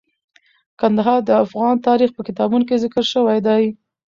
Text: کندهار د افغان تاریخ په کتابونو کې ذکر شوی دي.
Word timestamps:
کندهار 0.79 1.19
د 1.25 1.31
افغان 1.43 1.75
تاریخ 1.87 2.09
په 2.13 2.21
کتابونو 2.27 2.63
کې 2.69 2.81
ذکر 2.83 3.03
شوی 3.13 3.39
دي. 3.47 3.63